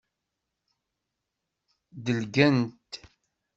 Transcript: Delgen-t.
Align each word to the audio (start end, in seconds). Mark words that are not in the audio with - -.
Delgen-t. 2.03 2.91